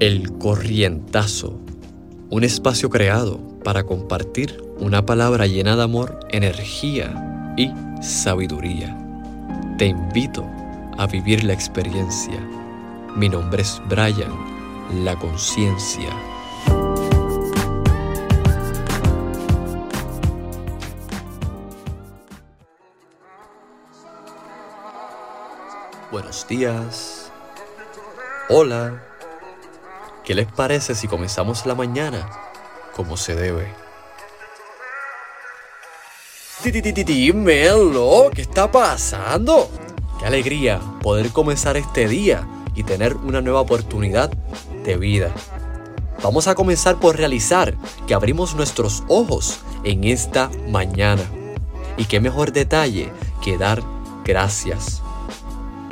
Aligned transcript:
El 0.00 0.38
Corrientazo, 0.38 1.60
un 2.28 2.42
espacio 2.42 2.90
creado 2.90 3.38
para 3.62 3.84
compartir 3.84 4.60
una 4.80 5.06
palabra 5.06 5.46
llena 5.46 5.76
de 5.76 5.84
amor, 5.84 6.18
energía 6.30 7.54
y 7.56 7.70
sabiduría. 8.02 8.98
Te 9.78 9.86
invito 9.86 10.44
a 10.98 11.06
vivir 11.06 11.44
la 11.44 11.52
experiencia. 11.52 12.40
Mi 13.14 13.28
nombre 13.28 13.62
es 13.62 13.80
Brian, 13.88 14.32
la 15.04 15.16
conciencia. 15.16 16.10
Buenos 26.10 26.48
días. 26.48 27.30
Hola. 28.48 29.13
¿Qué 30.24 30.34
les 30.34 30.46
parece 30.46 30.94
si 30.94 31.06
comenzamos 31.06 31.66
la 31.66 31.74
mañana 31.74 32.26
como 32.96 33.18
se 33.18 33.34
debe? 33.34 33.68
Dímelo, 36.64 38.30
¿qué 38.34 38.40
está 38.40 38.72
pasando? 38.72 39.68
Qué 40.18 40.24
alegría 40.24 40.80
poder 41.02 41.28
comenzar 41.28 41.76
este 41.76 42.08
día 42.08 42.48
y 42.74 42.84
tener 42.84 43.16
una 43.16 43.42
nueva 43.42 43.60
oportunidad 43.60 44.30
de 44.82 44.96
vida. 44.96 45.30
Vamos 46.22 46.48
a 46.48 46.54
comenzar 46.54 46.98
por 46.98 47.18
realizar 47.18 47.76
que 48.06 48.14
abrimos 48.14 48.54
nuestros 48.54 49.04
ojos 49.08 49.60
en 49.84 50.04
esta 50.04 50.50
mañana. 50.70 51.22
Y 51.98 52.06
qué 52.06 52.18
mejor 52.20 52.52
detalle 52.52 53.12
que 53.42 53.58
dar 53.58 53.82
gracias. 54.24 55.02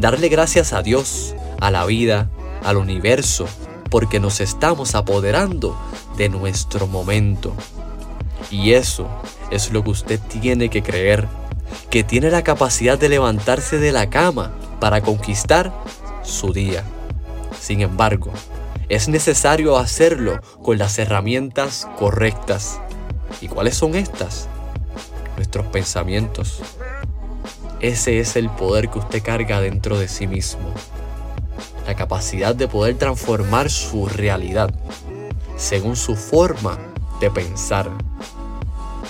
Darle 0.00 0.28
gracias 0.28 0.72
a 0.72 0.82
Dios, 0.82 1.36
a 1.60 1.70
la 1.70 1.86
vida, 1.86 2.28
al 2.64 2.76
universo, 2.76 3.46
porque 3.90 4.20
nos 4.20 4.40
estamos 4.40 4.94
apoderando 4.94 5.76
de 6.16 6.28
nuestro 6.28 6.86
momento. 6.86 7.52
Y 8.50 8.72
eso 8.72 9.08
es 9.50 9.72
lo 9.72 9.82
que 9.82 9.90
usted 9.90 10.20
tiene 10.20 10.68
que 10.68 10.82
creer, 10.82 11.26
que 11.90 12.04
tiene 12.04 12.30
la 12.30 12.42
capacidad 12.42 12.98
de 12.98 13.08
levantarse 13.08 13.78
de 13.78 13.92
la 13.92 14.10
cama 14.10 14.52
para 14.80 15.00
conquistar 15.00 15.72
su 16.22 16.52
día. 16.52 16.84
Sin 17.58 17.80
embargo, 17.80 18.30
es 18.88 19.08
necesario 19.08 19.76
hacerlo 19.76 20.40
con 20.62 20.78
las 20.78 20.98
herramientas 20.98 21.88
correctas. 21.98 22.80
¿Y 23.40 23.48
cuáles 23.48 23.76
son 23.76 23.94
estas? 23.94 24.48
Nuestros 25.36 25.66
pensamientos. 25.66 26.60
Ese 27.80 28.20
es 28.20 28.36
el 28.36 28.48
poder 28.48 28.88
que 28.88 28.98
usted 28.98 29.22
carga 29.22 29.60
dentro 29.60 29.98
de 29.98 30.08
sí 30.08 30.26
mismo 30.26 30.72
la 31.86 31.94
capacidad 31.94 32.54
de 32.54 32.68
poder 32.68 32.96
transformar 32.96 33.70
su 33.70 34.06
realidad 34.06 34.70
según 35.56 35.96
su 35.96 36.16
forma 36.16 36.78
de 37.20 37.30
pensar. 37.30 37.90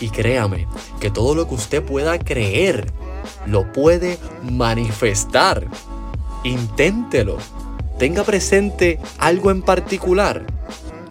Y 0.00 0.10
créame 0.10 0.66
que 1.00 1.10
todo 1.10 1.34
lo 1.34 1.48
que 1.48 1.54
usted 1.54 1.82
pueda 1.82 2.18
creer 2.18 2.92
lo 3.46 3.72
puede 3.72 4.18
manifestar. 4.42 5.66
Inténtelo. 6.44 7.38
Tenga 7.98 8.24
presente 8.24 9.00
algo 9.18 9.50
en 9.50 9.62
particular 9.62 10.44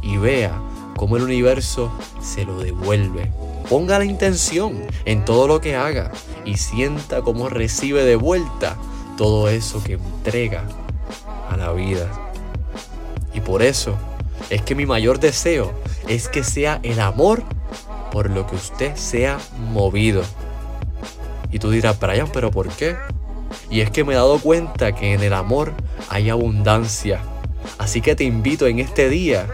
y 0.00 0.16
vea 0.16 0.56
cómo 0.96 1.16
el 1.16 1.24
universo 1.24 1.92
se 2.22 2.44
lo 2.44 2.60
devuelve. 2.60 3.32
Ponga 3.68 3.98
la 3.98 4.04
intención 4.04 4.80
en 5.04 5.24
todo 5.24 5.48
lo 5.48 5.60
que 5.60 5.74
haga 5.74 6.12
y 6.44 6.56
sienta 6.56 7.20
cómo 7.22 7.48
recibe 7.48 8.04
de 8.04 8.16
vuelta 8.16 8.76
todo 9.16 9.48
eso 9.48 9.82
que 9.82 9.94
entrega 9.94 10.64
a 11.48 11.56
la 11.56 11.72
vida. 11.72 12.06
Y 13.34 13.40
por 13.40 13.62
eso 13.62 13.96
es 14.50 14.62
que 14.62 14.74
mi 14.74 14.86
mayor 14.86 15.20
deseo 15.20 15.72
es 16.06 16.28
que 16.28 16.44
sea 16.44 16.80
el 16.82 17.00
amor 17.00 17.42
por 18.10 18.30
lo 18.30 18.46
que 18.46 18.56
usted 18.56 18.96
sea 18.96 19.38
movido. 19.72 20.22
Y 21.50 21.58
tú 21.58 21.70
dirás, 21.70 21.98
Brian, 21.98 22.28
pero 22.32 22.50
¿por 22.50 22.68
qué? 22.68 22.96
Y 23.70 23.80
es 23.80 23.90
que 23.90 24.04
me 24.04 24.14
he 24.14 24.16
dado 24.16 24.38
cuenta 24.38 24.94
que 24.94 25.14
en 25.14 25.22
el 25.22 25.32
amor 25.32 25.72
hay 26.08 26.30
abundancia. 26.30 27.20
Así 27.78 28.00
que 28.00 28.16
te 28.16 28.24
invito 28.24 28.66
en 28.66 28.78
este 28.78 29.08
día 29.08 29.46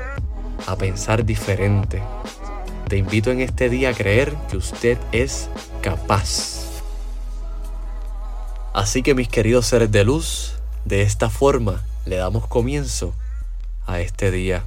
a 0.67 0.77
pensar 0.77 1.25
diferente. 1.25 2.03
Te 2.89 2.97
invito 2.97 3.31
en 3.31 3.41
este 3.41 3.69
día 3.69 3.91
a 3.91 3.95
creer 3.95 4.35
que 4.49 4.57
usted 4.57 4.99
es 5.13 5.49
capaz. 5.83 6.65
Así 8.73 9.03
que 9.03 9.15
mis 9.15 9.29
queridos 9.29 9.67
seres 9.67 9.91
de 9.91 10.05
luz, 10.05 10.55
de 10.85 11.03
esta 11.03 11.31
forma 11.31 11.83
le 12.05 12.17
damos 12.17 12.47
comienzo 12.47 13.15
a 13.87 14.01
este 14.01 14.31
día. 14.31 14.65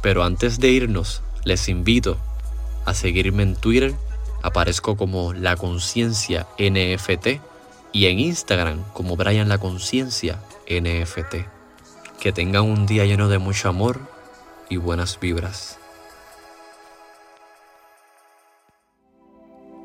Pero 0.00 0.24
antes 0.24 0.58
de 0.58 0.70
irnos, 0.70 1.22
les 1.44 1.68
invito 1.68 2.16
a 2.84 2.94
seguirme 2.94 3.42
en 3.42 3.56
Twitter, 3.56 3.94
aparezco 4.42 4.96
como 4.96 5.32
La 5.32 5.56
Conciencia 5.56 6.46
NFT 6.58 7.40
y 7.92 8.06
en 8.06 8.18
Instagram 8.18 8.82
como 8.92 9.16
Brian 9.16 9.48
La 9.48 9.58
Conciencia 9.58 10.38
NFT. 10.68 11.46
Que 12.18 12.32
tengan 12.32 12.64
un 12.64 12.86
día 12.86 13.04
lleno 13.04 13.28
de 13.28 13.38
mucho 13.38 13.68
amor 13.68 14.00
y 14.68 14.76
buenas 14.76 15.18
vibras. 15.20 15.78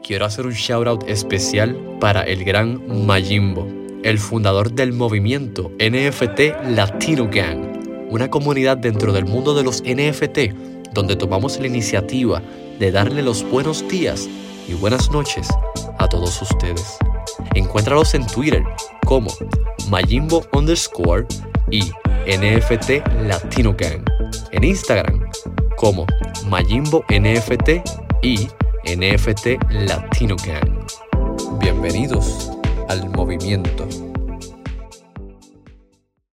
Quiero 0.03 0.25
hacer 0.25 0.45
un 0.45 0.53
shout 0.53 0.87
out 0.87 1.03
especial 1.09 1.77
para 1.99 2.21
el 2.21 2.45
gran 2.45 3.05
Majimbo 3.05 3.86
el 4.03 4.19
fundador 4.19 4.71
del 4.71 4.93
movimiento 4.93 5.71
NFT 5.79 6.69
Latino 6.69 7.29
Gang, 7.31 8.07
una 8.09 8.29
comunidad 8.29 8.77
dentro 8.77 9.11
del 9.11 9.25
mundo 9.25 9.53
de 9.53 9.63
los 9.63 9.81
NFT 9.81 10.93
donde 10.93 11.15
tomamos 11.15 11.59
la 11.59 11.67
iniciativa 11.67 12.41
de 12.79 12.91
darle 12.91 13.21
los 13.21 13.43
buenos 13.49 13.87
días 13.87 14.27
y 14.67 14.73
buenas 14.73 15.11
noches 15.11 15.47
a 15.99 16.07
todos 16.07 16.41
ustedes. 16.41 16.97
Encuéntralos 17.55 18.13
en 18.13 18.25
Twitter 18.27 18.63
como 19.05 19.31
Majimbo 19.89 20.43
underscore 20.53 21.25
y 21.71 21.81
NFT 22.25 23.05
Latino 23.27 23.75
Gang. 23.77 24.03
En 24.51 24.63
Instagram 24.63 25.21
como 25.75 26.05
Majimbo 26.47 27.05
NFT 27.09 27.81
y 28.21 28.47
NFT 28.85 29.61
Latino 29.69 30.35
Gang. 30.45 30.87
Bienvenidos 31.59 32.56
al 32.87 33.09
movimiento. 33.09 33.87